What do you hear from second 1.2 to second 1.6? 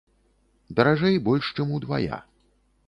больш